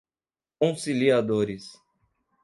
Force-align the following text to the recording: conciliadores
conciliadores 0.59 1.77